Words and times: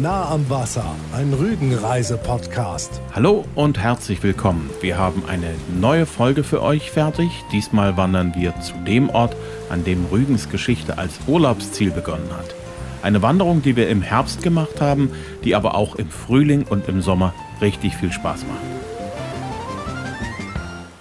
Nah 0.00 0.28
am 0.28 0.50
Wasser, 0.50 0.84
ein 1.14 1.32
Rügenreise-Podcast. 1.32 3.00
Hallo 3.12 3.44
und 3.54 3.78
herzlich 3.78 4.24
willkommen. 4.24 4.68
Wir 4.80 4.98
haben 4.98 5.22
eine 5.28 5.54
neue 5.80 6.04
Folge 6.04 6.42
für 6.42 6.62
euch 6.62 6.90
fertig. 6.90 7.30
Diesmal 7.52 7.96
wandern 7.96 8.34
wir 8.34 8.58
zu 8.60 8.74
dem 8.84 9.08
Ort, 9.08 9.36
an 9.70 9.84
dem 9.84 10.04
Rügens 10.06 10.48
Geschichte 10.48 10.98
als 10.98 11.12
Urlaubsziel 11.28 11.92
begonnen 11.92 12.28
hat. 12.36 12.56
Eine 13.02 13.22
Wanderung, 13.22 13.62
die 13.62 13.76
wir 13.76 13.88
im 13.88 14.02
Herbst 14.02 14.42
gemacht 14.42 14.80
haben, 14.80 15.12
die 15.44 15.54
aber 15.54 15.76
auch 15.76 15.94
im 15.94 16.10
Frühling 16.10 16.64
und 16.68 16.88
im 16.88 17.00
Sommer 17.00 17.32
richtig 17.60 17.94
viel 17.94 18.10
Spaß 18.10 18.46
macht. 18.46 18.83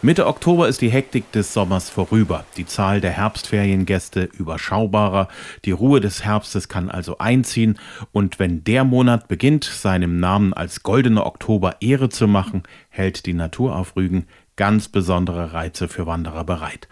Mitte 0.06 0.28
Oktober 0.28 0.68
ist 0.68 0.82
die 0.82 0.92
Hektik 0.92 1.32
des 1.32 1.54
Sommers 1.54 1.90
vorüber, 1.90 2.44
die 2.58 2.66
Zahl 2.66 3.00
der 3.00 3.12
Herbstferiengäste 3.12 4.26
überschaubarer, 4.38 5.30
die 5.64 5.72
Ruhe 5.72 6.02
des 6.02 6.26
Herbstes 6.26 6.68
kann 6.68 6.90
also 6.90 7.20
einziehen 7.20 7.80
und 8.12 8.38
wenn 8.38 8.66
der 8.66 8.84
Monat 8.84 9.30
beginnt, 9.30 9.64
seinem 9.64 10.20
Namen 10.20 10.54
als 10.54 10.84
goldener 10.84 11.26
Oktober 11.26 11.78
Ehre 11.80 12.10
zu 12.10 12.28
machen, 12.28 12.64
hält 12.90 13.26
die 13.26 13.34
Natur 13.34 13.78
auf 13.78 13.96
Rügen 13.96 14.28
ganz 14.58 14.90
besondere 14.90 15.54
Reize 15.54 15.88
für 15.88 16.06
Wanderer 16.06 16.44
bereit. 16.44 16.90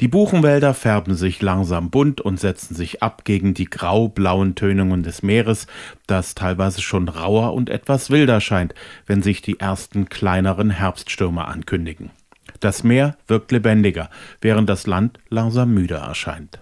Die 0.00 0.06
Buchenwälder 0.06 0.72
färben 0.72 1.16
sich 1.16 1.42
langsam 1.42 1.90
bunt 1.90 2.20
und 2.20 2.38
setzen 2.38 2.76
sich 2.76 3.02
ab 3.02 3.24
gegen 3.24 3.54
die 3.54 3.68
grau-blauen 3.68 4.54
Tönungen 4.54 5.02
des 5.02 5.24
Meeres, 5.24 5.66
das 6.06 6.36
teilweise 6.36 6.80
schon 6.80 7.08
rauer 7.08 7.54
und 7.54 7.70
etwas 7.70 8.10
wilder 8.10 8.40
scheint, 8.40 8.72
wenn 9.04 9.20
sich 9.20 9.42
die 9.42 9.58
ersten 9.58 10.08
kleineren 10.08 10.70
Herbststürme 10.70 11.44
ankündigen. 11.44 12.12
Das 12.62 12.84
Meer 12.84 13.16
wirkt 13.26 13.50
lebendiger, 13.50 14.08
während 14.40 14.68
das 14.68 14.86
Land 14.86 15.18
langsam 15.28 15.74
müde 15.74 15.96
erscheint. 15.96 16.60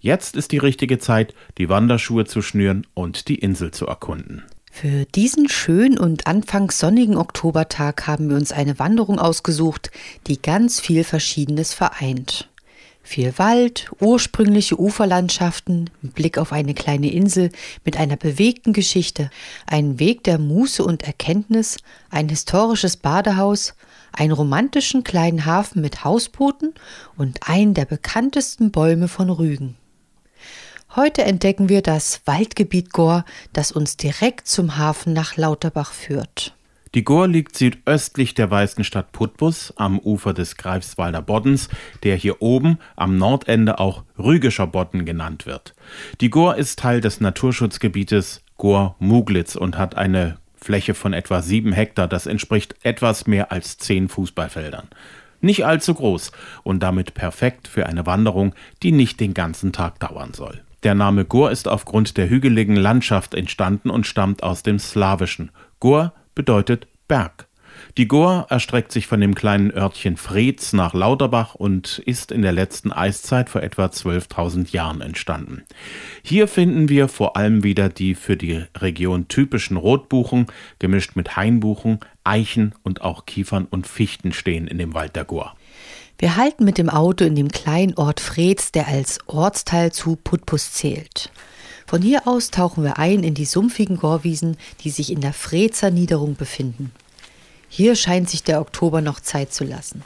Jetzt 0.00 0.34
ist 0.34 0.50
die 0.50 0.58
richtige 0.58 0.98
Zeit, 0.98 1.34
die 1.56 1.68
Wanderschuhe 1.68 2.24
zu 2.24 2.42
schnüren 2.42 2.84
und 2.94 3.28
die 3.28 3.36
Insel 3.36 3.70
zu 3.70 3.86
erkunden. 3.86 4.42
Für 4.72 5.04
diesen 5.04 5.48
schönen 5.48 5.98
und 5.98 6.26
anfangs 6.26 6.80
sonnigen 6.80 7.16
Oktobertag 7.16 8.08
haben 8.08 8.28
wir 8.28 8.36
uns 8.36 8.50
eine 8.50 8.80
Wanderung 8.80 9.20
ausgesucht, 9.20 9.92
die 10.26 10.42
ganz 10.42 10.80
viel 10.80 11.04
Verschiedenes 11.04 11.74
vereint. 11.74 12.48
Viel 13.04 13.32
Wald, 13.38 13.92
ursprüngliche 14.00 14.80
Uferlandschaften, 14.80 15.90
Blick 16.02 16.38
auf 16.38 16.52
eine 16.52 16.74
kleine 16.74 17.12
Insel 17.12 17.52
mit 17.84 17.98
einer 17.98 18.16
bewegten 18.16 18.72
Geschichte, 18.72 19.30
einen 19.64 20.00
Weg 20.00 20.24
der 20.24 20.38
Muße 20.38 20.84
und 20.84 21.04
Erkenntnis, 21.04 21.76
ein 22.10 22.28
historisches 22.28 22.96
Badehaus, 22.96 23.74
einen 24.12 24.32
romantischen 24.32 25.04
kleinen 25.04 25.44
Hafen 25.44 25.82
mit 25.82 26.04
Hausbooten 26.04 26.74
und 27.16 27.48
einen 27.48 27.74
der 27.74 27.84
bekanntesten 27.84 28.70
Bäume 28.70 29.08
von 29.08 29.30
Rügen. 29.30 29.76
Heute 30.94 31.24
entdecken 31.24 31.68
wir 31.68 31.82
das 31.82 32.22
Waldgebiet 32.24 32.92
Gor, 32.92 33.24
das 33.52 33.72
uns 33.72 33.96
direkt 33.96 34.48
zum 34.48 34.78
Hafen 34.78 35.12
nach 35.12 35.36
Lauterbach 35.36 35.92
führt. 35.92 36.54
Die 36.94 37.04
Gor 37.04 37.28
liegt 37.28 37.58
südöstlich 37.58 38.32
der 38.32 38.50
weißen 38.50 38.82
Stadt 38.82 39.12
Putbus 39.12 39.74
am 39.76 39.98
Ufer 39.98 40.32
des 40.32 40.56
Greifswalder 40.56 41.20
Boddens, 41.20 41.68
der 42.04 42.16
hier 42.16 42.40
oben 42.40 42.78
am 42.96 43.18
Nordende 43.18 43.78
auch 43.78 44.04
Rügischer 44.18 44.66
Bodden 44.66 45.04
genannt 45.04 45.44
wird. 45.44 45.74
Die 46.22 46.30
Gor 46.30 46.56
ist 46.56 46.78
Teil 46.78 47.02
des 47.02 47.20
Naturschutzgebietes 47.20 48.40
Gor-Muglitz 48.56 49.56
und 49.56 49.76
hat 49.76 49.96
eine 49.96 50.38
Fläche 50.66 50.94
von 50.94 51.12
etwa 51.12 51.42
sieben 51.42 51.72
Hektar, 51.72 52.08
das 52.08 52.26
entspricht 52.26 52.74
etwas 52.82 53.28
mehr 53.28 53.52
als 53.52 53.78
zehn 53.78 54.08
Fußballfeldern. 54.08 54.88
Nicht 55.40 55.64
allzu 55.64 55.94
groß 55.94 56.32
und 56.64 56.82
damit 56.82 57.14
perfekt 57.14 57.68
für 57.68 57.86
eine 57.86 58.04
Wanderung, 58.04 58.52
die 58.82 58.90
nicht 58.90 59.20
den 59.20 59.32
ganzen 59.32 59.72
Tag 59.72 60.00
dauern 60.00 60.34
soll. 60.34 60.62
Der 60.82 60.96
Name 60.96 61.24
Gur 61.24 61.52
ist 61.52 61.68
aufgrund 61.68 62.16
der 62.16 62.28
hügeligen 62.28 62.74
Landschaft 62.74 63.34
entstanden 63.34 63.90
und 63.90 64.08
stammt 64.08 64.42
aus 64.42 64.64
dem 64.64 64.80
Slawischen. 64.80 65.52
Gur 65.78 66.12
bedeutet 66.34 66.88
Berg. 67.06 67.45
Die 67.96 68.08
Gohr 68.08 68.46
erstreckt 68.50 68.92
sich 68.92 69.06
von 69.06 69.20
dem 69.20 69.34
kleinen 69.34 69.70
Örtchen 69.70 70.16
Freds 70.16 70.72
nach 70.72 70.94
Lauterbach 70.94 71.54
und 71.54 71.98
ist 72.04 72.32
in 72.32 72.42
der 72.42 72.52
letzten 72.52 72.92
Eiszeit 72.92 73.48
vor 73.48 73.62
etwa 73.62 73.86
12.000 73.86 74.72
Jahren 74.72 75.00
entstanden. 75.00 75.62
Hier 76.22 76.48
finden 76.48 76.88
wir 76.88 77.08
vor 77.08 77.36
allem 77.36 77.62
wieder 77.62 77.88
die 77.88 78.14
für 78.14 78.36
die 78.36 78.64
Region 78.76 79.28
typischen 79.28 79.76
Rotbuchen, 79.76 80.46
gemischt 80.78 81.16
mit 81.16 81.36
Hainbuchen, 81.36 82.00
Eichen 82.24 82.74
und 82.82 83.02
auch 83.02 83.26
Kiefern 83.26 83.66
und 83.68 83.86
Fichten 83.86 84.32
stehen 84.32 84.66
in 84.66 84.78
dem 84.78 84.94
Wald 84.94 85.16
der 85.16 85.24
Gohr. 85.24 85.54
Wir 86.18 86.36
halten 86.36 86.64
mit 86.64 86.78
dem 86.78 86.88
Auto 86.88 87.24
in 87.24 87.34
dem 87.34 87.48
kleinen 87.48 87.94
Ort 87.94 88.20
Freds, 88.20 88.72
der 88.72 88.88
als 88.88 89.18
Ortsteil 89.26 89.92
zu 89.92 90.16
Putbus 90.16 90.72
zählt. 90.72 91.30
Von 91.86 92.02
hier 92.02 92.26
aus 92.26 92.50
tauchen 92.50 92.82
wir 92.82 92.98
ein 92.98 93.22
in 93.22 93.34
die 93.34 93.44
sumpfigen 93.44 93.98
Gorwiesen, 93.98 94.56
die 94.82 94.90
sich 94.90 95.12
in 95.12 95.20
der 95.20 95.32
Frezer 95.32 95.90
Niederung 95.90 96.34
befinden. 96.34 96.90
Hier 97.68 97.96
scheint 97.96 98.30
sich 98.30 98.42
der 98.42 98.60
Oktober 98.60 99.00
noch 99.00 99.20
Zeit 99.20 99.52
zu 99.52 99.64
lassen. 99.64 100.02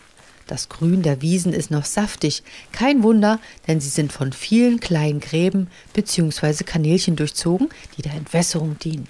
Das 0.46 0.68
Grün 0.68 1.02
der 1.02 1.22
Wiesen 1.22 1.52
ist 1.52 1.70
noch 1.70 1.84
saftig, 1.84 2.42
kein 2.72 3.04
Wunder, 3.04 3.38
denn 3.68 3.80
sie 3.80 3.88
sind 3.88 4.12
von 4.12 4.32
vielen 4.32 4.80
kleinen 4.80 5.20
Gräben 5.20 5.68
bzw. 5.92 6.64
Kanälchen 6.64 7.14
durchzogen, 7.14 7.68
die 7.96 8.02
der 8.02 8.14
Entwässerung 8.14 8.76
dienen. 8.80 9.06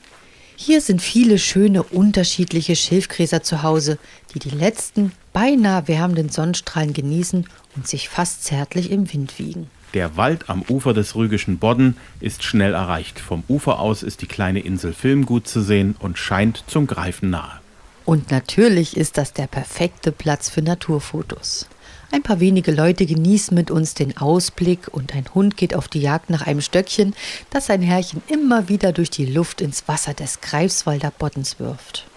Hier 0.57 0.83
sind 0.83 1.01
viele 1.01 1.39
schöne 1.39 1.83
unterschiedliche 1.83 2.77
Schilfgräser 2.77 3.43
zu 3.43 3.63
Hause, 3.63 3.99
die 4.35 4.39
die 4.39 4.51
letzten 4.51 5.13
beinahe 5.33 5.89
wärmenden 5.89 6.29
Sonnenstrahlen 6.29 6.93
genießen 6.93 7.47
und 7.77 7.89
sich 7.89 8.11
fast 8.11 8.45
zärtlich 8.45 8.91
im 8.91 9.11
Wind 9.11 9.39
wiegen. 9.39 9.71
Der 9.95 10.19
Wald 10.19 10.51
am 10.51 10.63
Ufer 10.69 10.93
des 10.93 11.17
Rügischen 11.17 11.59
Bodden 11.59 11.97
ist 12.21 12.43
schnell 12.43 12.75
erreicht. 12.75 13.19
Vom 13.19 13.45
Ufer 13.49 13.81
aus 13.81 14.03
ist 14.03 14.21
die 14.21 14.27
kleine 14.27 14.61
Insel 14.61 14.93
Film 14.93 15.25
gut 15.25 15.49
zu 15.49 15.63
sehen 15.63 15.97
und 15.99 16.19
scheint 16.19 16.65
zum 16.67 16.87
Greifen 16.87 17.31
nahe. 17.31 17.61
Und 18.11 18.33
natürlich 18.33 18.97
ist 18.97 19.19
das 19.19 19.35
der 19.35 19.47
perfekte 19.47 20.11
Platz 20.11 20.51
für 20.51 20.63
Naturfotos. 20.63 21.67
Ein 22.11 22.25
paar 22.25 22.41
wenige 22.41 22.73
Leute 22.73 23.07
genießen 23.07 23.55
mit 23.55 23.71
uns 23.71 23.95
den 23.95 24.17
Ausblick 24.17 24.89
und 24.91 25.15
ein 25.15 25.27
Hund 25.33 25.57
geht 25.57 25.77
auf 25.77 25.87
die 25.87 26.01
Jagd 26.01 26.29
nach 26.29 26.45
einem 26.45 26.61
Stöckchen, 26.61 27.15
das 27.51 27.67
sein 27.67 27.83
Herrchen 27.83 28.21
immer 28.27 28.69
wieder 28.69 28.91
durch 28.91 29.11
die 29.11 29.27
Luft 29.27 29.61
ins 29.61 29.87
Wasser 29.87 30.13
des 30.13 30.41
Greifswalder 30.41 31.13
Boddens 31.17 31.61
wirft. 31.61 32.09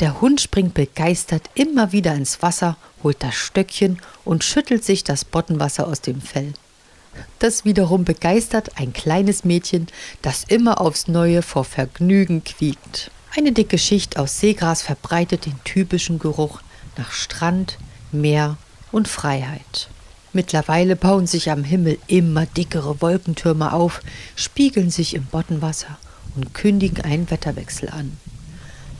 Der 0.00 0.20
Hund 0.20 0.40
springt 0.40 0.74
begeistert 0.74 1.48
immer 1.54 1.92
wieder 1.92 2.16
ins 2.16 2.42
Wasser, 2.42 2.76
holt 3.04 3.22
das 3.22 3.36
Stöckchen 3.36 4.00
und 4.24 4.42
schüttelt 4.42 4.84
sich 4.84 5.04
das 5.04 5.24
Boddenwasser 5.24 5.86
aus 5.86 6.00
dem 6.00 6.20
Fell. 6.20 6.52
Das 7.38 7.64
wiederum 7.64 8.02
begeistert 8.02 8.70
ein 8.74 8.92
kleines 8.92 9.44
Mädchen, 9.44 9.86
das 10.20 10.42
immer 10.42 10.80
aufs 10.80 11.06
Neue 11.06 11.42
vor 11.42 11.62
Vergnügen 11.62 12.42
quiekt. 12.42 13.12
Eine 13.38 13.52
dicke 13.52 13.78
Schicht 13.78 14.18
aus 14.18 14.40
Seegras 14.40 14.82
verbreitet 14.82 15.46
den 15.46 15.54
typischen 15.62 16.18
Geruch 16.18 16.60
nach 16.96 17.12
Strand, 17.12 17.78
Meer 18.10 18.56
und 18.90 19.06
Freiheit. 19.06 19.88
Mittlerweile 20.32 20.96
bauen 20.96 21.28
sich 21.28 21.48
am 21.52 21.62
Himmel 21.62 21.98
immer 22.08 22.46
dickere 22.46 23.00
Wolkentürme 23.00 23.72
auf, 23.72 24.00
spiegeln 24.34 24.90
sich 24.90 25.14
im 25.14 25.24
Boddenwasser 25.26 25.98
und 26.34 26.52
kündigen 26.52 27.04
einen 27.04 27.30
Wetterwechsel 27.30 27.90
an. 27.90 28.16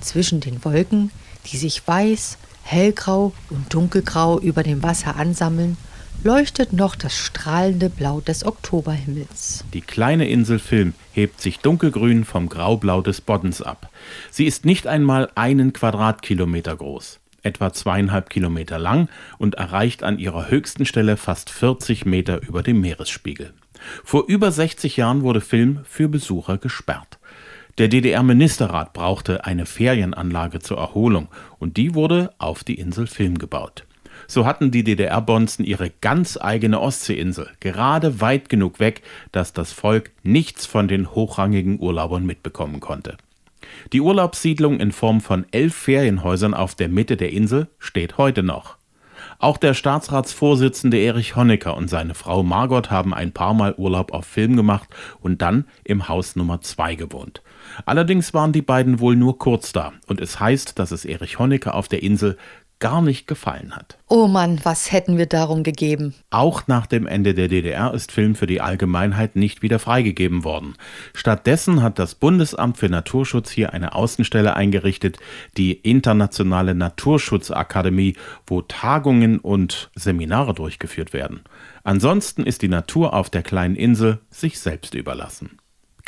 Zwischen 0.00 0.38
den 0.38 0.64
Wolken, 0.64 1.10
die 1.46 1.56
sich 1.56 1.84
weiß, 1.84 2.38
hellgrau 2.62 3.32
und 3.50 3.74
dunkelgrau 3.74 4.38
über 4.38 4.62
dem 4.62 4.84
Wasser 4.84 5.16
ansammeln, 5.16 5.76
leuchtet 6.24 6.72
noch 6.72 6.96
das 6.96 7.16
strahlende 7.16 7.90
Blau 7.90 8.20
des 8.20 8.44
Oktoberhimmels. 8.44 9.64
Die 9.72 9.80
kleine 9.80 10.28
Insel 10.28 10.58
Film 10.58 10.94
hebt 11.12 11.40
sich 11.40 11.60
dunkelgrün 11.60 12.24
vom 12.24 12.48
Graublau 12.48 13.02
des 13.02 13.20
Boddens 13.20 13.62
ab. 13.62 13.90
Sie 14.30 14.46
ist 14.46 14.64
nicht 14.64 14.86
einmal 14.86 15.30
einen 15.36 15.72
Quadratkilometer 15.72 16.76
groß, 16.76 17.20
etwa 17.42 17.72
zweieinhalb 17.72 18.30
Kilometer 18.30 18.78
lang 18.78 19.08
und 19.38 19.54
erreicht 19.54 20.02
an 20.02 20.18
ihrer 20.18 20.50
höchsten 20.50 20.86
Stelle 20.86 21.16
fast 21.16 21.50
40 21.50 22.04
Meter 22.04 22.42
über 22.42 22.62
dem 22.62 22.80
Meeresspiegel. 22.80 23.52
Vor 24.02 24.24
über 24.26 24.50
60 24.50 24.96
Jahren 24.96 25.22
wurde 25.22 25.40
Film 25.40 25.80
für 25.84 26.08
Besucher 26.08 26.58
gesperrt. 26.58 27.18
Der 27.78 27.86
DDR-Ministerrat 27.86 28.92
brauchte 28.92 29.44
eine 29.44 29.64
Ferienanlage 29.64 30.58
zur 30.58 30.78
Erholung 30.78 31.28
und 31.60 31.76
die 31.76 31.94
wurde 31.94 32.32
auf 32.38 32.64
die 32.64 32.74
Insel 32.74 33.06
Film 33.06 33.38
gebaut. 33.38 33.84
So 34.30 34.44
hatten 34.44 34.70
die 34.70 34.84
DDR-Bonzen 34.84 35.64
ihre 35.64 35.88
ganz 35.88 36.36
eigene 36.38 36.80
Ostseeinsel, 36.80 37.48
gerade 37.60 38.20
weit 38.20 38.50
genug 38.50 38.78
weg, 38.78 39.00
dass 39.32 39.54
das 39.54 39.72
Volk 39.72 40.10
nichts 40.22 40.66
von 40.66 40.86
den 40.86 41.14
hochrangigen 41.14 41.80
Urlaubern 41.80 42.26
mitbekommen 42.26 42.78
konnte. 42.78 43.16
Die 43.94 44.02
Urlaubssiedlung 44.02 44.80
in 44.80 44.92
Form 44.92 45.22
von 45.22 45.46
elf 45.50 45.74
Ferienhäusern 45.74 46.52
auf 46.52 46.74
der 46.74 46.90
Mitte 46.90 47.16
der 47.16 47.32
Insel 47.32 47.68
steht 47.78 48.18
heute 48.18 48.42
noch. 48.42 48.76
Auch 49.38 49.56
der 49.56 49.72
Staatsratsvorsitzende 49.72 50.98
Erich 50.98 51.34
Honecker 51.34 51.76
und 51.76 51.88
seine 51.88 52.14
Frau 52.14 52.42
Margot 52.42 52.90
haben 52.90 53.14
ein 53.14 53.32
paar 53.32 53.54
Mal 53.54 53.74
Urlaub 53.78 54.12
auf 54.12 54.26
Film 54.26 54.56
gemacht 54.56 54.88
und 55.20 55.40
dann 55.40 55.64
im 55.84 56.08
Haus 56.08 56.36
Nummer 56.36 56.60
2 56.60 56.96
gewohnt. 56.96 57.42
Allerdings 57.86 58.34
waren 58.34 58.52
die 58.52 58.62
beiden 58.62 59.00
wohl 59.00 59.16
nur 59.16 59.38
kurz 59.38 59.72
da 59.72 59.92
und 60.06 60.20
es 60.20 60.38
heißt, 60.38 60.78
dass 60.78 60.90
es 60.90 61.04
Erich 61.04 61.38
Honecker 61.38 61.74
auf 61.74 61.88
der 61.88 62.02
Insel 62.02 62.36
gar 62.80 63.02
nicht 63.02 63.26
gefallen 63.26 63.74
hat. 63.74 63.98
Oh 64.08 64.26
Mann, 64.26 64.60
was 64.62 64.92
hätten 64.92 65.18
wir 65.18 65.26
darum 65.26 65.62
gegeben? 65.62 66.14
Auch 66.30 66.66
nach 66.66 66.86
dem 66.86 67.06
Ende 67.06 67.34
der 67.34 67.48
DDR 67.48 67.92
ist 67.92 68.12
Film 68.12 68.34
für 68.34 68.46
die 68.46 68.60
Allgemeinheit 68.60 69.36
nicht 69.36 69.62
wieder 69.62 69.78
freigegeben 69.78 70.44
worden. 70.44 70.74
Stattdessen 71.14 71.82
hat 71.82 71.98
das 71.98 72.14
Bundesamt 72.14 72.78
für 72.78 72.88
Naturschutz 72.88 73.50
hier 73.50 73.72
eine 73.72 73.94
Außenstelle 73.94 74.54
eingerichtet, 74.54 75.18
die 75.56 75.72
Internationale 75.72 76.74
Naturschutzakademie, 76.74 78.16
wo 78.46 78.62
Tagungen 78.62 79.38
und 79.38 79.90
Seminare 79.94 80.54
durchgeführt 80.54 81.12
werden. 81.12 81.40
Ansonsten 81.84 82.44
ist 82.44 82.62
die 82.62 82.68
Natur 82.68 83.14
auf 83.14 83.30
der 83.30 83.42
kleinen 83.42 83.76
Insel 83.76 84.20
sich 84.30 84.58
selbst 84.60 84.94
überlassen. 84.94 85.58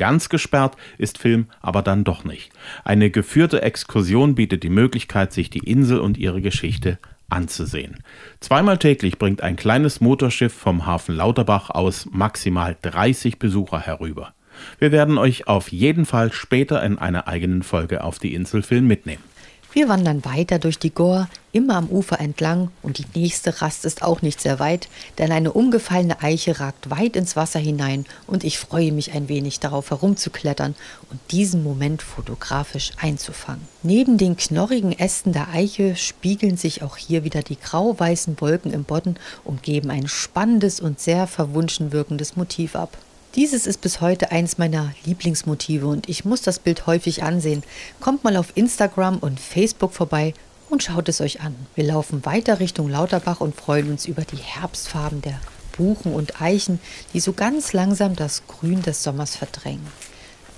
Ganz 0.01 0.31
gesperrt 0.31 0.79
ist 0.97 1.19
Film 1.19 1.49
aber 1.61 1.83
dann 1.83 2.05
doch 2.05 2.25
nicht. 2.25 2.51
Eine 2.85 3.11
geführte 3.11 3.61
Exkursion 3.61 4.35
bietet 4.35 4.63
die 4.63 4.71
Möglichkeit, 4.71 5.35
sich 5.35 5.51
die 5.51 5.59
Insel 5.59 6.01
und 6.01 6.17
ihre 6.17 6.41
Geschichte 6.41 6.99
anzusehen. 7.29 7.99
Zweimal 8.41 8.79
täglich 8.79 9.19
bringt 9.19 9.43
ein 9.43 9.57
kleines 9.57 10.01
Motorschiff 10.01 10.55
vom 10.55 10.87
Hafen 10.87 11.15
Lauterbach 11.15 11.69
aus 11.69 12.09
maximal 12.11 12.79
30 12.81 13.39
Besucher 13.39 13.79
herüber. 13.79 14.33
Wir 14.79 14.91
werden 14.91 15.19
euch 15.19 15.49
auf 15.49 15.69
jeden 15.69 16.07
Fall 16.07 16.33
später 16.33 16.83
in 16.83 16.97
einer 16.97 17.29
eigenen 17.29 17.63
Folge 17.63 18.03
auf 18.03 18.19
die 18.19 18.33
Insel 18.33 18.63
Film 18.63 18.87
mitnehmen. 18.87 19.23
Wir 19.73 19.89
wandern 19.89 20.25
weiter 20.25 20.59
durch 20.59 20.81
die 20.81 20.93
Gor, 20.93 21.29
immer 21.53 21.77
am 21.77 21.89
Ufer 21.89 22.19
entlang, 22.19 22.73
und 22.83 22.99
die 22.99 23.07
nächste 23.15 23.63
Rast 23.63 23.85
ist 23.85 24.03
auch 24.03 24.21
nicht 24.21 24.41
sehr 24.41 24.59
weit, 24.59 24.89
denn 25.19 25.31
eine 25.31 25.53
umgefallene 25.53 26.21
Eiche 26.23 26.59
ragt 26.59 26.91
weit 26.91 27.15
ins 27.15 27.37
Wasser 27.37 27.61
hinein, 27.61 28.05
und 28.27 28.43
ich 28.43 28.59
freue 28.59 28.91
mich 28.91 29.13
ein 29.13 29.29
wenig 29.29 29.61
darauf 29.61 29.91
herumzuklettern 29.91 30.75
und 31.09 31.21
diesen 31.31 31.63
Moment 31.63 32.03
fotografisch 32.03 32.91
einzufangen. 33.01 33.69
Neben 33.85 34.19
den 34.19 34.37
knorrigen 34.37 34.91
Ästen 34.91 35.33
der 35.33 35.51
Eiche 35.51 35.95
spiegeln 35.95 36.57
sich 36.57 36.83
auch 36.83 36.97
hier 36.97 37.23
wieder 37.23 37.43
die 37.43 37.59
grau-weißen 37.59 38.41
Wolken 38.41 38.73
im 38.73 38.83
Bodden 38.83 39.21
und 39.45 39.63
geben 39.63 39.91
ein 39.91 40.09
spannendes 40.09 40.81
und 40.81 40.99
sehr 40.99 41.29
verwunschen 41.29 41.93
wirkendes 41.93 42.35
Motiv 42.35 42.75
ab. 42.75 42.99
Dieses 43.37 43.69
ist 43.69 43.81
bis 43.81 44.01
heute 44.01 44.33
eins 44.33 44.59
meiner 44.59 44.93
Lieblingsmotive 45.05 45.87
und 45.87 46.09
ich 46.09 46.25
muss 46.25 46.43
das 46.43 46.59
Bild 46.59 46.89
häufig 46.89 47.23
ansehen. 47.23 47.63
Kommt 48.01 48.25
mal 48.25 48.37
auf 48.37 48.57
Instagram 48.57 49.19
und 49.19 49.39
Facebook 49.39 49.93
vorbei 49.93 50.35
und 50.69 50.83
schaut 50.83 51.09
es 51.09 51.21
euch 51.21 51.41
an. 51.41 51.55
Wir 51.77 51.85
laufen 51.85 52.25
weiter 52.25 52.59
Richtung 52.59 52.89
Lauterbach 52.89 53.41
und 53.41 53.55
freuen 53.55 53.89
uns 53.89 54.07
über 54.07 54.23
die 54.23 54.37
Herbstfarben 54.37 55.23
der 55.23 55.39
Buchen 55.77 56.13
und 56.13 56.43
Eichen, 56.43 56.81
die 57.15 57.21
so 57.21 57.33
ganz 57.33 57.73
langsam 57.73 58.17
das 58.17 58.43
Grün 58.49 58.83
des 58.83 59.05
Sommers 59.05 59.37
verdrängen. 59.37 59.87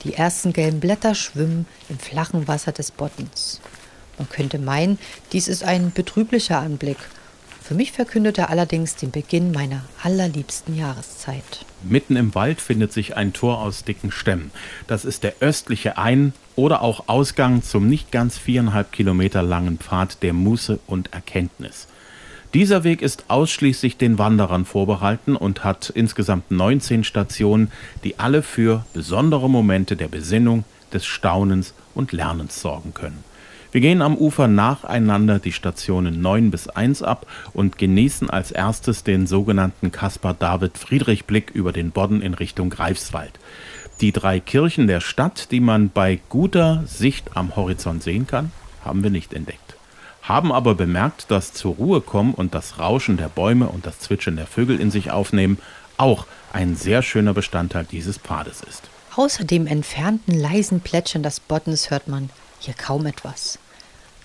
Die 0.05 0.15
ersten 0.15 0.55
gelben 0.55 0.81
Blätter 0.81 1.15
schwimmen 1.15 1.67
im 1.91 1.99
flachen 1.99 2.49
Wasser 2.49 2.73
des 2.73 2.91
Bottens. 2.91 3.61
Man 4.17 4.31
könnte 4.31 4.59
meinen, 4.59 4.99
dies 5.33 5.47
ist 5.47 5.63
ein 5.63 5.93
betrüblicher 5.93 6.59
Anblick– 6.59 6.97
für 7.63 7.75
mich 7.75 7.93
verkündet 7.93 8.39
er 8.39 8.51
allerdings 8.51 8.97
den 8.97 9.11
Beginn 9.11 9.53
meiner 9.53 9.83
allerliebsten 10.03 10.77
Jahreszeit. 10.77 11.65
Mitten 11.83 12.17
im 12.17 12.35
Wald 12.35 12.61
findet 12.61 12.93
sich 12.93 13.17
ein 13.17 13.33
Tor 13.33 13.61
aus 13.61 13.85
dicken 13.85 14.11
Stämmen. 14.11 14.51
Das 14.87 15.05
ist 15.05 15.23
der 15.23 15.35
östliche 15.41 15.99
Ein- 15.99 16.33
oder 16.57 16.83
auch 16.83 17.09
Ausgang 17.09 17.63
zum 17.63 17.89
nicht 17.89 18.13
ganz 18.13 18.37
viereinhalb 18.37 18.93
Kilometer 18.93 19.43
langen 19.43 19.79
Pfad 19.79 20.23
der 20.23 20.33
Muße 20.33 20.79
und 20.87 21.13
Erkenntnis. 21.13 21.89
Dieser 22.55 22.85
Weg 22.85 23.01
ist 23.01 23.25
ausschließlich 23.29 23.97
den 23.97 24.19
Wanderern 24.19 24.67
vorbehalten 24.67 25.37
und 25.37 25.65
hat 25.65 25.89
insgesamt 25.89 26.51
19 26.51 27.03
Stationen, 27.03 27.73
die 28.05 28.19
alle 28.19 28.43
für 28.43 28.85
besondere 28.93 29.49
Momente 29.49 29.97
der 29.97 30.09
Besinnung, 30.09 30.65
des 30.93 31.07
Staunens 31.07 31.73
und 31.95 32.13
Lernens 32.13 32.61
sorgen 32.61 32.93
können. 32.93 33.25
Wir 33.73 33.81
gehen 33.81 34.03
am 34.03 34.19
Ufer 34.19 34.49
nacheinander 34.49 35.39
die 35.39 35.51
Stationen 35.51 36.21
9 36.21 36.51
bis 36.51 36.69
1 36.69 37.03
ab 37.03 37.27
und 37.55 37.79
genießen 37.79 38.29
als 38.29 38.51
erstes 38.51 39.03
den 39.03 39.27
sogenannten 39.27 39.91
Caspar-David-Friedrich-Blick 39.91 41.53
über 41.55 41.73
den 41.73 41.91
Bodden 41.91 42.21
in 42.21 42.35
Richtung 42.35 42.69
Greifswald. 42.69 43.33
Die 44.03 44.13
drei 44.13 44.41
Kirchen 44.41 44.89
der 44.89 45.01
Stadt, 45.01 45.51
die 45.53 45.61
man 45.61 45.89
bei 45.89 46.21
guter 46.29 46.83
Sicht 46.85 47.35
am 47.35 47.57
Horizont 47.57 48.03
sehen 48.03 48.27
kann, 48.27 48.53
haben 48.85 49.03
wir 49.03 49.11
nicht 49.11 49.33
entdeckt. 49.33 49.77
Haben 50.21 50.53
aber 50.53 50.75
bemerkt, 50.75 51.31
dass 51.31 51.55
zur 51.55 51.77
Ruhe 51.77 52.03
kommen 52.03 52.35
und 52.35 52.55
das 52.55 52.79
Rauschen 52.79 53.17
der 53.17 53.31
Bäume 53.31 53.69
und 53.69 53.87
das 53.87 54.01
Zwitschern 54.01 54.37
der 54.37 54.47
Vögel 54.47 54.79
in 54.79 54.91
sich 54.91 55.11
aufnehmen 55.11 55.57
auch 55.97 56.27
ein 56.53 56.77
sehr 56.77 57.01
schöner 57.01 57.33
Bestandteil 57.33 57.87
dieses 57.91 58.19
Pfades 58.19 58.63
ist. 58.69 58.91
Außer 59.17 59.45
dem 59.45 59.67
entfernten 59.67 60.39
leisen 60.39 60.81
Plätschern 60.81 61.23
des 61.23 61.41
Boddens 61.41 61.91
hört 61.91 62.07
man 62.07 62.29
hier 62.61 62.75
kaum 62.75 63.07
etwas. 63.07 63.59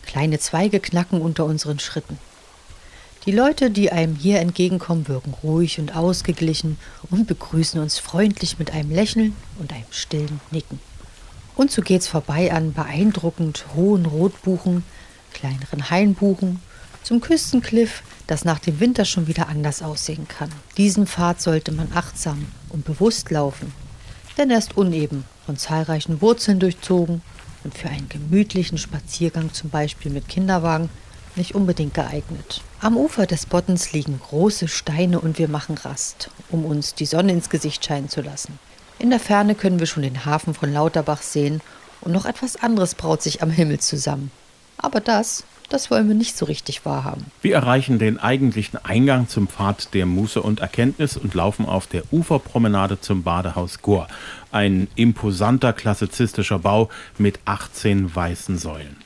Kleine 0.07 0.39
Zweige 0.39 0.79
knacken 0.79 1.21
unter 1.21 1.45
unseren 1.45 1.79
Schritten. 1.79 2.17
Die 3.25 3.33
Leute, 3.33 3.69
die 3.69 3.91
einem 3.91 4.15
hier 4.15 4.39
entgegenkommen, 4.39 5.09
wirken 5.09 5.33
ruhig 5.43 5.79
und 5.79 5.95
ausgeglichen 5.95 6.79
und 7.11 7.27
begrüßen 7.27 7.79
uns 7.81 7.99
freundlich 7.99 8.57
mit 8.57 8.71
einem 8.71 8.89
Lächeln 8.89 9.35
und 9.59 9.73
einem 9.73 9.83
stillen 9.91 10.39
Nicken. 10.49 10.79
Und 11.55 11.71
so 11.71 11.81
geht's 11.81 12.07
vorbei 12.07 12.53
an 12.53 12.71
beeindruckend 12.71 13.65
hohen 13.75 14.05
Rotbuchen, 14.05 14.85
kleineren 15.33 15.89
Hainbuchen, 15.89 16.61
zum 17.03 17.19
Küstenkliff, 17.19 18.01
das 18.27 18.45
nach 18.45 18.59
dem 18.59 18.79
Winter 18.79 19.03
schon 19.03 19.27
wieder 19.27 19.49
anders 19.49 19.81
aussehen 19.81 20.27
kann. 20.29 20.51
Diesen 20.77 21.05
Pfad 21.05 21.41
sollte 21.41 21.73
man 21.73 21.91
achtsam 21.93 22.47
und 22.69 22.85
bewusst 22.85 23.29
laufen, 23.29 23.73
denn 24.37 24.51
er 24.51 24.59
ist 24.59 24.77
uneben, 24.77 25.25
von 25.45 25.57
zahlreichen 25.57 26.21
Wurzeln 26.21 26.59
durchzogen 26.59 27.21
und 27.67 27.77
für 27.77 27.89
einen 27.89 28.07
gemütlichen 28.07 28.77
Spaziergang 28.77 29.51
zum 29.51 29.69
Beispiel 29.69 30.09
mit 30.09 30.29
Kinderwagen 30.29 30.89
nicht 31.35 31.53
unbedingt 31.53 31.93
geeignet. 31.93 32.61
Am 32.79 32.95
Ufer 32.95 33.25
des 33.25 33.45
Bottens 33.45 33.91
liegen 33.91 34.21
große 34.21 34.69
Steine 34.69 35.19
und 35.19 35.37
wir 35.37 35.49
machen 35.49 35.77
Rast, 35.77 36.29
um 36.49 36.63
uns 36.63 36.95
die 36.95 37.05
Sonne 37.05 37.33
ins 37.33 37.49
Gesicht 37.49 37.83
scheinen 37.83 38.07
zu 38.07 38.21
lassen. 38.21 38.57
In 38.99 39.09
der 39.09 39.19
Ferne 39.19 39.53
können 39.53 39.79
wir 39.79 39.85
schon 39.85 40.03
den 40.03 40.23
Hafen 40.23 40.53
von 40.53 40.71
Lauterbach 40.71 41.21
sehen 41.21 41.59
und 41.99 42.13
noch 42.13 42.25
etwas 42.25 42.55
anderes 42.55 42.95
braut 42.95 43.21
sich 43.21 43.43
am 43.43 43.49
Himmel 43.49 43.81
zusammen. 43.81 44.31
Aber 44.77 45.01
das 45.01 45.43
das 45.69 45.91
wollen 45.91 46.07
wir 46.07 46.15
nicht 46.15 46.37
so 46.37 46.45
richtig 46.45 46.85
wahrhaben. 46.85 47.25
Wir 47.41 47.55
erreichen 47.55 47.99
den 47.99 48.19
eigentlichen 48.19 48.83
Eingang 48.83 49.27
zum 49.27 49.47
Pfad 49.47 49.93
der 49.93 50.05
Muße 50.05 50.41
und 50.41 50.59
Erkenntnis 50.59 51.17
und 51.17 51.33
laufen 51.33 51.65
auf 51.65 51.87
der 51.87 52.03
Uferpromenade 52.11 53.01
zum 53.01 53.23
Badehaus 53.23 53.81
Gor. 53.81 54.07
Ein 54.51 54.87
imposanter 54.95 55.73
klassizistischer 55.73 56.59
Bau 56.59 56.89
mit 57.17 57.39
18 57.45 58.15
weißen 58.15 58.57
Säulen. 58.57 58.97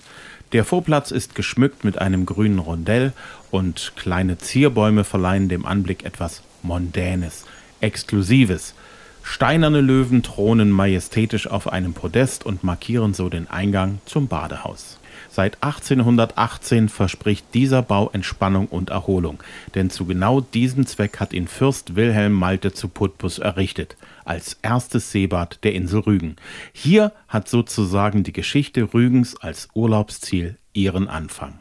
Der 0.51 0.65
Vorplatz 0.65 1.11
ist 1.11 1.33
geschmückt 1.33 1.83
mit 1.85 1.97
einem 1.97 2.25
grünen 2.25 2.59
Rondell 2.59 3.13
und 3.51 3.93
kleine 3.95 4.37
Zierbäume 4.37 5.03
verleihen 5.03 5.47
dem 5.47 5.65
Anblick 5.65 6.03
etwas 6.03 6.43
Mondänes, 6.61 7.45
Exklusives. 7.79 8.75
Steinerne 9.23 9.81
Löwen 9.81 10.23
thronen 10.23 10.71
majestätisch 10.71 11.47
auf 11.47 11.71
einem 11.71 11.93
Podest 11.93 12.45
und 12.45 12.63
markieren 12.63 13.13
so 13.13 13.29
den 13.29 13.49
Eingang 13.49 13.99
zum 14.05 14.27
Badehaus. 14.27 14.99
Seit 15.29 15.63
1818 15.63 16.89
verspricht 16.89 17.45
dieser 17.53 17.81
Bau 17.81 18.09
Entspannung 18.11 18.67
und 18.67 18.89
Erholung, 18.89 19.41
denn 19.75 19.89
zu 19.89 20.05
genau 20.05 20.41
diesem 20.41 20.85
Zweck 20.85 21.19
hat 21.19 21.33
ihn 21.33 21.47
Fürst 21.47 21.95
Wilhelm 21.95 22.33
Malte 22.33 22.73
zu 22.73 22.89
Putbus 22.89 23.39
errichtet, 23.39 23.95
als 24.25 24.57
erstes 24.61 25.11
Seebad 25.11 25.59
der 25.63 25.73
Insel 25.73 26.01
Rügen. 26.01 26.35
Hier 26.73 27.13
hat 27.27 27.47
sozusagen 27.47 28.23
die 28.23 28.33
Geschichte 28.33 28.93
Rügens 28.93 29.37
als 29.37 29.69
Urlaubsziel 29.73 30.57
ihren 30.73 31.07
Anfang. 31.07 31.53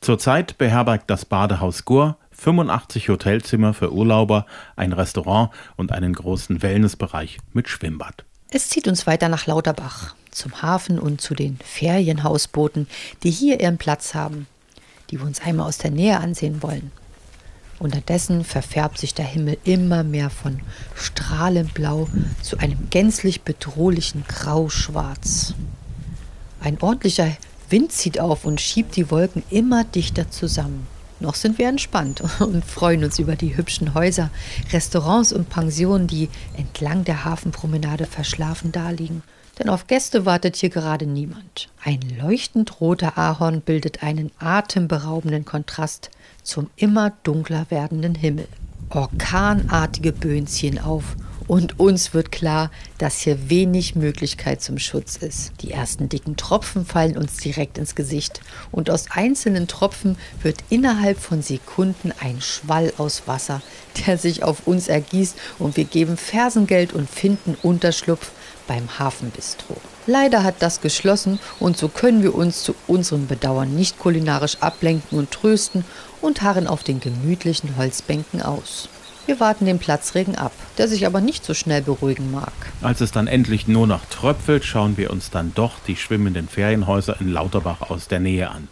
Zurzeit 0.00 0.58
beherbergt 0.58 1.08
das 1.08 1.24
Badehaus 1.24 1.84
Gur 1.84 2.16
85 2.38 3.08
Hotelzimmer 3.08 3.74
für 3.74 3.92
Urlauber, 3.92 4.46
ein 4.76 4.92
Restaurant 4.92 5.50
und 5.76 5.90
einen 5.90 6.12
großen 6.12 6.62
Wellnessbereich 6.62 7.38
mit 7.52 7.68
Schwimmbad. 7.68 8.24
Es 8.50 8.68
zieht 8.68 8.86
uns 8.86 9.06
weiter 9.06 9.28
nach 9.28 9.46
Lauterbach, 9.46 10.14
zum 10.30 10.62
Hafen 10.62 10.98
und 10.98 11.20
zu 11.20 11.34
den 11.34 11.58
Ferienhausbooten, 11.62 12.86
die 13.22 13.30
hier 13.30 13.60
ihren 13.60 13.76
Platz 13.76 14.14
haben, 14.14 14.46
die 15.10 15.18
wir 15.18 15.26
uns 15.26 15.42
einmal 15.42 15.66
aus 15.66 15.78
der 15.78 15.90
Nähe 15.90 16.18
ansehen 16.18 16.62
wollen. 16.62 16.92
Unterdessen 17.80 18.44
verfärbt 18.44 18.98
sich 18.98 19.14
der 19.14 19.24
Himmel 19.24 19.58
immer 19.64 20.02
mehr 20.02 20.30
von 20.30 20.60
strahlend 20.94 21.74
blau 21.74 22.08
zu 22.42 22.58
einem 22.58 22.88
gänzlich 22.90 23.42
bedrohlichen 23.42 24.24
Grauschwarz. 24.26 25.54
Ein 26.60 26.80
ordentlicher 26.80 27.36
Wind 27.68 27.92
zieht 27.92 28.18
auf 28.18 28.44
und 28.44 28.60
schiebt 28.60 28.96
die 28.96 29.10
Wolken 29.10 29.42
immer 29.50 29.84
dichter 29.84 30.30
zusammen. 30.30 30.86
Noch 31.20 31.34
sind 31.34 31.58
wir 31.58 31.68
entspannt 31.68 32.22
und 32.40 32.64
freuen 32.64 33.04
uns 33.04 33.18
über 33.18 33.36
die 33.36 33.56
hübschen 33.56 33.94
Häuser, 33.94 34.30
Restaurants 34.72 35.32
und 35.32 35.50
Pensionen, 35.50 36.06
die 36.06 36.28
entlang 36.56 37.04
der 37.04 37.24
Hafenpromenade 37.24 38.06
verschlafen 38.06 38.72
daliegen. 38.72 39.22
Denn 39.58 39.68
auf 39.68 39.88
Gäste 39.88 40.24
wartet 40.24 40.54
hier 40.56 40.70
gerade 40.70 41.06
niemand. 41.06 41.68
Ein 41.84 42.00
leuchtend 42.22 42.80
roter 42.80 43.18
Ahorn 43.18 43.60
bildet 43.60 44.04
einen 44.04 44.30
atemberaubenden 44.38 45.44
Kontrast 45.44 46.10
zum 46.44 46.70
immer 46.76 47.12
dunkler 47.24 47.66
werdenden 47.68 48.14
Himmel. 48.14 48.46
Orkanartige 48.90 50.12
Böen 50.12 50.46
ziehen 50.46 50.78
auf 50.78 51.16
Und 51.48 51.80
uns 51.80 52.12
wird 52.12 52.30
klar, 52.30 52.70
dass 52.98 53.20
hier 53.20 53.48
wenig 53.48 53.96
Möglichkeit 53.96 54.60
zum 54.60 54.78
Schutz 54.78 55.16
ist. 55.16 55.52
Die 55.62 55.72
ersten 55.72 56.10
dicken 56.10 56.36
Tropfen 56.36 56.84
fallen 56.84 57.16
uns 57.16 57.38
direkt 57.38 57.78
ins 57.78 57.94
Gesicht. 57.94 58.42
Und 58.70 58.90
aus 58.90 59.06
einzelnen 59.10 59.66
Tropfen 59.66 60.18
wird 60.42 60.58
innerhalb 60.68 61.18
von 61.18 61.40
Sekunden 61.40 62.12
ein 62.20 62.42
Schwall 62.42 62.92
aus 62.98 63.22
Wasser, 63.26 63.62
der 64.06 64.18
sich 64.18 64.42
auf 64.44 64.66
uns 64.66 64.88
ergießt. 64.88 65.36
Und 65.58 65.78
wir 65.78 65.84
geben 65.84 66.18
Fersengeld 66.18 66.92
und 66.92 67.08
finden 67.08 67.56
Unterschlupf 67.62 68.30
beim 68.66 68.98
Hafenbistro. 68.98 69.78
Leider 70.06 70.44
hat 70.44 70.56
das 70.60 70.82
geschlossen 70.82 71.40
und 71.58 71.78
so 71.78 71.88
können 71.88 72.22
wir 72.22 72.34
uns 72.34 72.62
zu 72.62 72.74
unserem 72.86 73.26
Bedauern 73.26 73.74
nicht 73.74 73.98
kulinarisch 73.98 74.58
ablenken 74.60 75.18
und 75.18 75.30
trösten 75.30 75.86
und 76.20 76.42
harren 76.42 76.66
auf 76.66 76.84
den 76.84 77.00
gemütlichen 77.00 77.78
Holzbänken 77.78 78.42
aus. 78.42 78.90
Wir 79.28 79.40
warten 79.40 79.66
den 79.66 79.78
Platzregen 79.78 80.36
ab, 80.36 80.52
der 80.78 80.88
sich 80.88 81.04
aber 81.04 81.20
nicht 81.20 81.44
so 81.44 81.52
schnell 81.52 81.82
beruhigen 81.82 82.30
mag. 82.30 82.50
Als 82.80 83.02
es 83.02 83.12
dann 83.12 83.26
endlich 83.26 83.68
nur 83.68 83.86
noch 83.86 84.06
tröpfelt, 84.06 84.64
schauen 84.64 84.96
wir 84.96 85.10
uns 85.10 85.28
dann 85.28 85.52
doch 85.54 85.74
die 85.86 85.96
schwimmenden 85.96 86.48
Ferienhäuser 86.48 87.20
in 87.20 87.30
Lauterbach 87.30 87.82
aus 87.90 88.08
der 88.08 88.20
Nähe 88.20 88.50
an. 88.50 88.68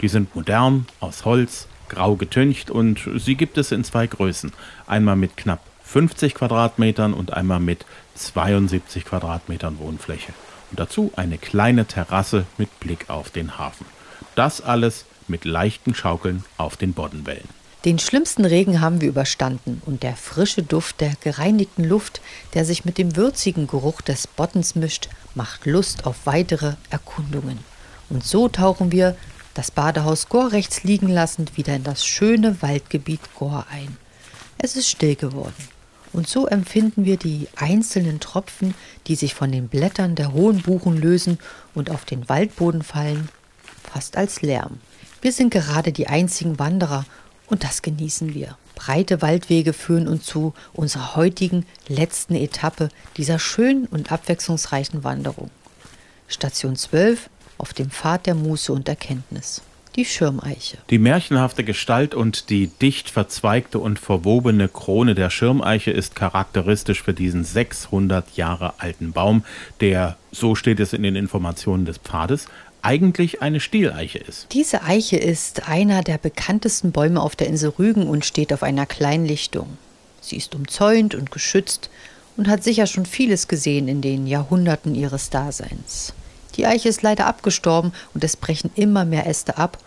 Die 0.00 0.08
sind 0.08 0.34
modern, 0.34 0.86
aus 1.00 1.26
Holz, 1.26 1.66
grau 1.90 2.16
getüncht 2.16 2.70
und 2.70 3.06
sie 3.18 3.34
gibt 3.34 3.58
es 3.58 3.70
in 3.70 3.84
zwei 3.84 4.06
Größen. 4.06 4.54
Einmal 4.86 5.16
mit 5.16 5.36
knapp 5.36 5.60
50 5.84 6.32
Quadratmetern 6.34 7.12
und 7.12 7.34
einmal 7.34 7.60
mit 7.60 7.84
72 8.14 9.04
Quadratmetern 9.04 9.78
Wohnfläche. 9.78 10.32
Und 10.70 10.80
dazu 10.80 11.12
eine 11.16 11.36
kleine 11.36 11.84
Terrasse 11.84 12.46
mit 12.56 12.80
Blick 12.80 13.10
auf 13.10 13.28
den 13.28 13.58
Hafen. 13.58 13.84
Das 14.36 14.62
alles 14.62 15.04
mit 15.26 15.44
leichten 15.44 15.94
Schaukeln 15.94 16.46
auf 16.56 16.78
den 16.78 16.94
Boddenwellen. 16.94 17.57
Den 17.84 18.00
schlimmsten 18.00 18.44
Regen 18.44 18.80
haben 18.80 19.00
wir 19.00 19.08
überstanden 19.08 19.80
und 19.86 20.02
der 20.02 20.16
frische 20.16 20.64
Duft 20.64 21.00
der 21.00 21.12
gereinigten 21.22 21.84
Luft, 21.84 22.20
der 22.54 22.64
sich 22.64 22.84
mit 22.84 22.98
dem 22.98 23.14
würzigen 23.14 23.68
Geruch 23.68 24.00
des 24.00 24.26
Bottens 24.26 24.74
mischt, 24.74 25.08
macht 25.36 25.64
Lust 25.64 26.04
auf 26.04 26.16
weitere 26.24 26.74
Erkundungen. 26.90 27.60
Und 28.10 28.24
so 28.24 28.48
tauchen 28.48 28.90
wir, 28.90 29.16
das 29.54 29.70
Badehaus 29.70 30.28
Gor 30.28 30.50
rechts 30.50 30.82
liegen 30.82 31.08
lassend, 31.08 31.56
wieder 31.56 31.74
in 31.76 31.84
das 31.84 32.04
schöne 32.04 32.60
Waldgebiet 32.62 33.20
Gor 33.36 33.66
ein. 33.70 33.96
Es 34.58 34.74
ist 34.74 34.88
still 34.88 35.14
geworden. 35.14 35.68
Und 36.12 36.26
so 36.26 36.46
empfinden 36.46 37.04
wir 37.04 37.16
die 37.16 37.46
einzelnen 37.54 38.18
Tropfen, 38.18 38.74
die 39.06 39.14
sich 39.14 39.34
von 39.34 39.52
den 39.52 39.68
Blättern 39.68 40.16
der 40.16 40.32
hohen 40.32 40.62
Buchen 40.62 40.96
lösen 40.96 41.38
und 41.74 41.90
auf 41.90 42.04
den 42.04 42.28
Waldboden 42.28 42.82
fallen, 42.82 43.28
fast 43.92 44.16
als 44.16 44.42
Lärm. 44.42 44.80
Wir 45.20 45.32
sind 45.32 45.50
gerade 45.50 45.92
die 45.92 46.08
einzigen 46.08 46.58
Wanderer 46.58 47.04
und 47.48 47.64
das 47.64 47.82
genießen 47.82 48.34
wir. 48.34 48.56
Breite 48.74 49.22
Waldwege 49.22 49.72
führen 49.72 50.06
uns 50.06 50.24
zu 50.24 50.54
unserer 50.72 51.16
heutigen 51.16 51.66
letzten 51.88 52.34
Etappe 52.34 52.90
dieser 53.16 53.38
schönen 53.38 53.86
und 53.86 54.12
abwechslungsreichen 54.12 55.02
Wanderung. 55.02 55.50
Station 56.28 56.76
12 56.76 57.28
auf 57.56 57.72
dem 57.72 57.90
Pfad 57.90 58.26
der 58.26 58.34
Muße 58.34 58.72
und 58.72 58.88
Erkenntnis. 58.88 59.62
Die 59.96 60.04
Schirmeiche. 60.04 60.78
Die 60.90 60.98
märchenhafte 61.00 61.64
Gestalt 61.64 62.14
und 62.14 62.50
die 62.50 62.68
dicht 62.68 63.10
verzweigte 63.10 63.80
und 63.80 63.98
verwobene 63.98 64.68
Krone 64.68 65.16
der 65.16 65.28
Schirmeiche 65.28 65.90
ist 65.90 66.14
charakteristisch 66.14 67.02
für 67.02 67.14
diesen 67.14 67.42
600 67.42 68.36
Jahre 68.36 68.74
alten 68.78 69.10
Baum, 69.10 69.44
der, 69.80 70.16
so 70.30 70.54
steht 70.54 70.78
es 70.78 70.92
in 70.92 71.02
den 71.02 71.16
Informationen 71.16 71.84
des 71.84 71.98
Pfades, 71.98 72.46
eigentlich 72.82 73.42
eine 73.42 73.60
Stieleiche 73.60 74.18
ist. 74.18 74.46
Diese 74.52 74.82
Eiche 74.82 75.16
ist 75.16 75.68
einer 75.68 76.02
der 76.02 76.18
bekanntesten 76.18 76.92
Bäume 76.92 77.20
auf 77.20 77.36
der 77.36 77.46
Insel 77.46 77.70
Rügen 77.78 78.08
und 78.08 78.24
steht 78.24 78.52
auf 78.52 78.62
einer 78.62 78.86
kleinen 78.86 79.26
Lichtung. 79.26 79.78
Sie 80.20 80.36
ist 80.36 80.54
umzäunt 80.54 81.14
und 81.14 81.30
geschützt 81.30 81.90
und 82.36 82.48
hat 82.48 82.62
sicher 82.62 82.86
schon 82.86 83.06
vieles 83.06 83.48
gesehen 83.48 83.88
in 83.88 84.00
den 84.00 84.26
Jahrhunderten 84.26 84.94
ihres 84.94 85.30
Daseins. 85.30 86.12
Die 86.56 86.66
Eiche 86.66 86.88
ist 86.88 87.02
leider 87.02 87.26
abgestorben 87.26 87.92
und 88.14 88.24
es 88.24 88.36
brechen 88.36 88.70
immer 88.74 89.04
mehr 89.04 89.26
Äste 89.26 89.58
ab 89.58 89.78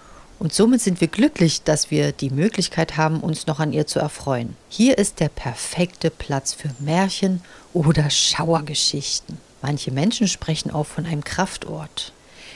und 0.41 0.53
somit 0.53 0.81
sind 0.81 1.01
wir 1.01 1.07
glücklich, 1.07 1.61
dass 1.61 1.91
wir 1.91 2.13
die 2.13 2.31
Möglichkeit 2.31 2.97
haben, 2.97 3.19
uns 3.19 3.45
noch 3.45 3.59
an 3.59 3.73
ihr 3.73 3.85
zu 3.85 3.99
erfreuen. 3.99 4.55
Hier 4.69 4.97
ist 4.97 5.19
der 5.19 5.29
perfekte 5.29 6.09
Platz 6.09 6.51
für 6.53 6.71
Märchen 6.79 7.43
oder 7.73 8.09
Schauergeschichten. 8.09 9.37
Manche 9.61 9.91
Menschen 9.91 10.27
sprechen 10.27 10.71
auch 10.71 10.87
von 10.87 11.05
einem 11.05 11.23
Kraftort. 11.23 12.11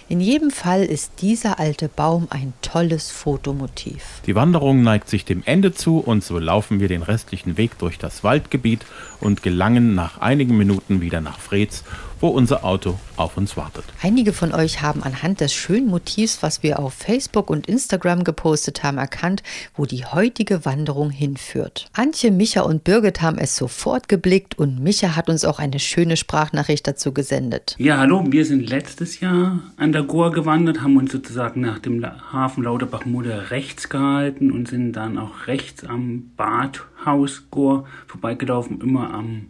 In 0.07 0.21
jedem 0.21 0.51
Fall 0.51 0.83
ist 0.83 1.13
dieser 1.21 1.57
alte 1.57 1.89
Baum 1.89 2.27
ein 2.29 2.53
tolles 2.61 3.09
Fotomotiv. 3.09 4.03
Die 4.27 4.35
Wanderung 4.35 4.83
neigt 4.83 5.09
sich 5.09 5.25
dem 5.25 5.41
Ende 5.45 5.73
zu 5.73 5.97
und 5.97 6.23
so 6.23 6.37
laufen 6.37 6.79
wir 6.79 6.87
den 6.87 7.01
restlichen 7.01 7.57
Weg 7.57 7.79
durch 7.79 7.97
das 7.97 8.23
Waldgebiet 8.23 8.85
und 9.19 9.41
gelangen 9.41 9.95
nach 9.95 10.21
einigen 10.21 10.57
Minuten 10.57 11.01
wieder 11.01 11.21
nach 11.21 11.39
Freds, 11.39 11.83
wo 12.19 12.27
unser 12.27 12.63
Auto 12.63 12.97
auf 13.17 13.37
uns 13.37 13.57
wartet. 13.57 13.85
Einige 14.01 14.33
von 14.33 14.53
euch 14.53 14.81
haben 14.81 15.03
anhand 15.03 15.41
des 15.41 15.53
schönen 15.53 15.87
Motivs, 15.87 16.41
was 16.41 16.63
wir 16.63 16.79
auf 16.79 16.93
Facebook 16.93 17.49
und 17.49 17.67
Instagram 17.67 18.23
gepostet 18.23 18.83
haben, 18.83 18.97
erkannt, 18.97 19.43
wo 19.75 19.85
die 19.85 20.05
heutige 20.05 20.65
Wanderung 20.65 21.09
hinführt. 21.09 21.87
Antje, 21.93 22.31
Micha 22.31 22.61
und 22.61 22.83
Birgit 22.83 23.21
haben 23.21 23.37
es 23.37 23.55
sofort 23.55 24.07
geblickt 24.07 24.57
und 24.57 24.79
Micha 24.79 25.15
hat 25.15 25.29
uns 25.29 25.45
auch 25.45 25.59
eine 25.59 25.79
schöne 25.79 26.17
Sprachnachricht 26.17 26.87
dazu 26.87 27.13
gesendet. 27.13 27.75
Ja, 27.77 27.97
hallo, 27.97 28.23
wir 28.27 28.45
sind 28.45 28.69
letztes 28.69 29.19
Jahr 29.19 29.59
an 29.77 29.91
der 29.91 30.03
Goa 30.03 30.29
gewandert, 30.29 30.81
haben 30.81 30.97
uns 30.97 31.11
sozusagen 31.11 31.61
nach 31.61 31.79
dem 31.79 32.05
Hafen 32.31 32.63
Lauterbach-Mode 32.63 33.51
rechts 33.51 33.89
gehalten 33.89 34.51
und 34.51 34.67
sind 34.67 34.93
dann 34.93 35.17
auch 35.17 35.47
rechts 35.47 35.83
am 35.83 36.31
Badhaus 36.35 37.43
Goa 37.51 37.85
vorbeigelaufen, 38.07 38.81
immer 38.81 39.13
am 39.13 39.47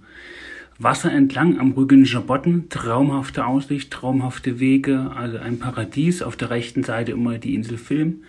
Wasser 0.78 1.10
entlang 1.10 1.58
am 1.58 1.72
Rügenischer 1.72 2.20
Botten, 2.20 2.68
traumhafte 2.68 3.46
Aussicht, 3.46 3.92
traumhafte 3.92 4.60
Wege, 4.60 5.12
also 5.16 5.38
ein 5.38 5.58
Paradies. 5.58 6.22
Auf 6.22 6.36
der 6.36 6.50
rechten 6.50 6.84
Seite 6.84 7.14
immer 7.14 7.38
die 7.38 7.56
Insel 7.56 7.78
Film 7.78 8.24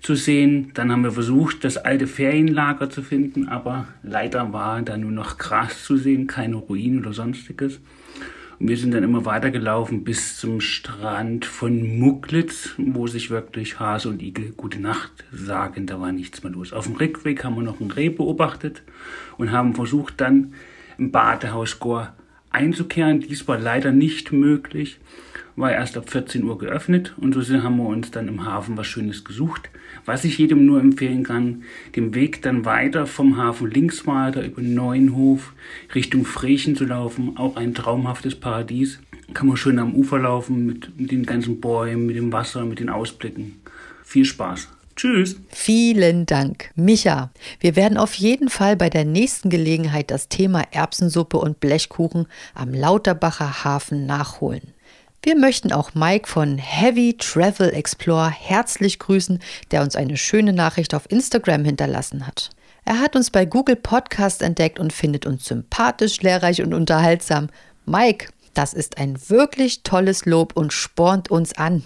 zu 0.00 0.16
sehen. 0.16 0.72
Dann 0.74 0.90
haben 0.90 1.04
wir 1.04 1.12
versucht, 1.12 1.62
das 1.62 1.76
alte 1.76 2.08
Ferienlager 2.08 2.90
zu 2.90 3.02
finden, 3.02 3.46
aber 3.46 3.86
leider 4.02 4.52
war 4.52 4.82
da 4.82 4.96
nur 4.96 5.12
noch 5.12 5.38
Gras 5.38 5.84
zu 5.84 5.96
sehen, 5.96 6.26
keine 6.26 6.56
Ruinen 6.56 6.98
oder 6.98 7.12
sonstiges. 7.12 7.78
Und 8.58 8.68
wir 8.68 8.76
sind 8.76 8.94
dann 8.94 9.04
immer 9.04 9.24
weitergelaufen 9.24 10.02
bis 10.02 10.38
zum 10.38 10.60
Strand 10.60 11.44
von 11.44 12.00
Muglitz, 12.00 12.70
wo 12.78 13.06
sich 13.06 13.30
wirklich 13.30 13.78
Hase 13.78 14.08
und 14.08 14.22
Igel 14.22 14.52
gute 14.56 14.80
Nacht 14.80 15.24
sagen. 15.32 15.86
Da 15.86 16.00
war 16.00 16.10
nichts 16.10 16.42
mehr 16.42 16.52
los. 16.52 16.72
Auf 16.72 16.86
dem 16.86 16.96
Rückweg 16.96 17.44
haben 17.44 17.54
wir 17.54 17.62
noch 17.62 17.80
ein 17.80 17.92
Reh 17.92 18.08
beobachtet 18.08 18.82
und 19.38 19.52
haben 19.52 19.76
versucht 19.76 20.20
dann 20.20 20.54
im 20.98 21.10
Badehaus 21.10 21.78
Gor 21.78 22.12
einzukehren. 22.50 23.20
Dies 23.20 23.48
war 23.48 23.58
leider 23.58 23.92
nicht 23.92 24.32
möglich, 24.32 24.98
war 25.56 25.72
erst 25.72 25.96
ab 25.96 26.10
14 26.10 26.44
Uhr 26.44 26.58
geöffnet 26.58 27.14
und 27.18 27.34
so 27.34 27.62
haben 27.62 27.76
wir 27.76 27.86
uns 27.86 28.10
dann 28.10 28.28
im 28.28 28.44
Hafen 28.44 28.76
was 28.76 28.86
Schönes 28.86 29.24
gesucht. 29.24 29.70
Was 30.04 30.24
ich 30.24 30.38
jedem 30.38 30.64
nur 30.66 30.80
empfehlen 30.80 31.22
kann, 31.22 31.62
den 31.96 32.14
Weg 32.14 32.42
dann 32.42 32.64
weiter 32.64 33.06
vom 33.06 33.36
Hafen 33.36 33.70
links 33.70 34.06
weiter 34.06 34.44
über 34.44 34.62
Neuenhof 34.62 35.52
Richtung 35.94 36.24
Frechen 36.24 36.76
zu 36.76 36.84
laufen, 36.84 37.36
auch 37.36 37.56
ein 37.56 37.74
traumhaftes 37.74 38.34
Paradies. 38.34 39.00
Kann 39.34 39.46
man 39.46 39.56
schön 39.56 39.78
am 39.78 39.94
Ufer 39.94 40.18
laufen 40.18 40.66
mit, 40.66 40.98
mit 40.98 41.10
den 41.10 41.24
ganzen 41.24 41.60
Bäumen, 41.60 42.06
mit 42.06 42.16
dem 42.16 42.32
Wasser, 42.32 42.64
mit 42.64 42.80
den 42.80 42.90
Ausblicken. 42.90 43.60
Viel 44.02 44.24
Spaß. 44.24 44.68
Tschüss. 44.96 45.36
Vielen 45.50 46.26
Dank, 46.26 46.70
Micha. 46.74 47.30
Wir 47.60 47.76
werden 47.76 47.98
auf 47.98 48.14
jeden 48.14 48.48
Fall 48.48 48.76
bei 48.76 48.90
der 48.90 49.04
nächsten 49.04 49.50
Gelegenheit 49.50 50.10
das 50.10 50.28
Thema 50.28 50.64
Erbsensuppe 50.70 51.38
und 51.38 51.60
Blechkuchen 51.60 52.26
am 52.54 52.74
Lauterbacher 52.74 53.64
Hafen 53.64 54.06
nachholen. 54.06 54.74
Wir 55.22 55.36
möchten 55.38 55.72
auch 55.72 55.94
Mike 55.94 56.28
von 56.28 56.58
Heavy 56.58 57.16
Travel 57.16 57.72
Explorer 57.72 58.30
herzlich 58.30 58.98
grüßen, 58.98 59.38
der 59.70 59.82
uns 59.82 59.94
eine 59.94 60.16
schöne 60.16 60.52
Nachricht 60.52 60.94
auf 60.94 61.10
Instagram 61.10 61.64
hinterlassen 61.64 62.26
hat. 62.26 62.50
Er 62.84 62.98
hat 62.98 63.14
uns 63.14 63.30
bei 63.30 63.44
Google 63.44 63.76
Podcast 63.76 64.42
entdeckt 64.42 64.80
und 64.80 64.92
findet 64.92 65.24
uns 65.24 65.44
sympathisch, 65.44 66.20
lehrreich 66.22 66.60
und 66.60 66.74
unterhaltsam. 66.74 67.50
Mike, 67.86 68.30
das 68.54 68.74
ist 68.74 68.98
ein 68.98 69.16
wirklich 69.28 69.84
tolles 69.84 70.26
Lob 70.26 70.56
und 70.56 70.72
spornt 70.72 71.30
uns 71.30 71.56
an. 71.56 71.84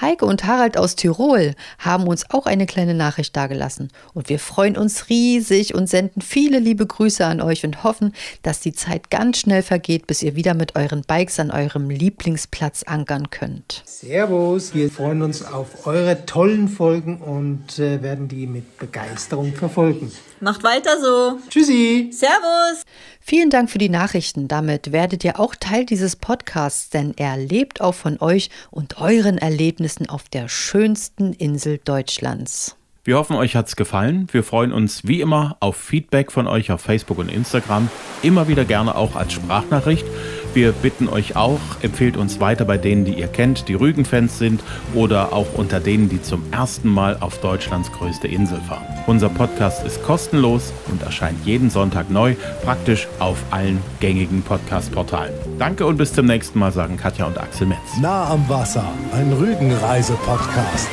Heike 0.00 0.26
und 0.26 0.44
Harald 0.44 0.76
aus 0.76 0.96
Tirol 0.96 1.54
haben 1.78 2.08
uns 2.08 2.28
auch 2.30 2.46
eine 2.46 2.66
kleine 2.66 2.94
Nachricht 2.94 3.36
dagelassen 3.36 3.90
und 4.12 4.28
wir 4.28 4.40
freuen 4.40 4.76
uns 4.76 5.08
riesig 5.08 5.74
und 5.74 5.88
senden 5.88 6.20
viele 6.20 6.58
liebe 6.58 6.84
Grüße 6.84 7.24
an 7.24 7.40
euch 7.40 7.64
und 7.64 7.84
hoffen, 7.84 8.12
dass 8.42 8.60
die 8.60 8.72
Zeit 8.72 9.10
ganz 9.10 9.38
schnell 9.38 9.62
vergeht, 9.62 10.08
bis 10.08 10.22
ihr 10.22 10.34
wieder 10.34 10.54
mit 10.54 10.74
euren 10.74 11.02
Bikes 11.02 11.38
an 11.38 11.52
eurem 11.52 11.90
Lieblingsplatz 11.90 12.82
ankern 12.82 13.30
könnt. 13.30 13.82
Servus, 13.84 14.74
wir 14.74 14.90
freuen 14.90 15.22
uns 15.22 15.44
auf 15.44 15.86
eure 15.86 16.26
tollen 16.26 16.68
Folgen 16.68 17.18
und 17.18 17.78
äh, 17.78 18.02
werden 18.02 18.26
die 18.26 18.48
mit 18.48 18.78
Begeisterung 18.78 19.52
verfolgen. 19.54 20.10
Macht 20.40 20.64
weiter 20.64 21.00
so. 21.00 21.38
Tschüssi. 21.48 22.10
Servus. 22.12 22.82
Vielen 23.26 23.48
Dank 23.48 23.70
für 23.70 23.78
die 23.78 23.88
Nachrichten. 23.88 24.48
Damit 24.48 24.92
werdet 24.92 25.24
ihr 25.24 25.40
auch 25.40 25.54
Teil 25.54 25.86
dieses 25.86 26.16
Podcasts, 26.16 26.90
denn 26.90 27.14
er 27.16 27.38
lebt 27.38 27.80
auch 27.80 27.94
von 27.94 28.20
euch 28.20 28.50
und 28.70 29.00
euren 29.00 29.38
Erlebnissen 29.84 30.08
auf 30.08 30.30
der 30.30 30.48
schönsten 30.48 31.34
Insel 31.34 31.76
Deutschlands. 31.76 32.74
Wir 33.06 33.18
hoffen, 33.18 33.36
euch 33.36 33.54
hat's 33.54 33.76
gefallen. 33.76 34.28
Wir 34.32 34.42
freuen 34.42 34.72
uns 34.72 35.06
wie 35.06 35.20
immer 35.20 35.58
auf 35.60 35.76
Feedback 35.76 36.32
von 36.32 36.46
euch 36.46 36.72
auf 36.72 36.80
Facebook 36.80 37.18
und 37.18 37.30
Instagram. 37.30 37.90
Immer 38.22 38.48
wieder 38.48 38.64
gerne 38.64 38.94
auch 38.94 39.14
als 39.14 39.34
Sprachnachricht. 39.34 40.06
Wir 40.54 40.72
bitten 40.72 41.10
euch 41.10 41.36
auch, 41.36 41.60
empfehlt 41.82 42.16
uns 42.16 42.40
weiter 42.40 42.64
bei 42.64 42.78
denen, 42.78 43.04
die 43.04 43.12
ihr 43.12 43.26
kennt, 43.26 43.68
die 43.68 43.74
Rügen-Fans 43.74 44.38
sind 44.38 44.62
oder 44.94 45.34
auch 45.34 45.52
unter 45.52 45.80
denen, 45.80 46.08
die 46.08 46.22
zum 46.22 46.50
ersten 46.50 46.88
Mal 46.88 47.18
auf 47.20 47.42
Deutschlands 47.42 47.92
größte 47.92 48.26
Insel 48.26 48.58
fahren. 48.62 48.86
Unser 49.06 49.28
Podcast 49.28 49.84
ist 49.84 50.02
kostenlos 50.02 50.72
und 50.90 51.02
erscheint 51.02 51.44
jeden 51.44 51.68
Sonntag 51.68 52.08
neu, 52.08 52.36
praktisch 52.62 53.06
auf 53.18 53.36
allen 53.50 53.82
gängigen 54.00 54.40
Podcast-Portalen. 54.40 55.34
Danke 55.58 55.84
und 55.84 55.98
bis 55.98 56.14
zum 56.14 56.24
nächsten 56.24 56.58
Mal, 56.58 56.72
sagen 56.72 56.96
Katja 56.96 57.26
und 57.26 57.36
Axel 57.36 57.66
Metz. 57.66 57.98
Nah 58.00 58.30
am 58.30 58.48
Wasser, 58.48 58.86
ein 59.12 59.30
Rügenreise-Podcast. 59.30 60.88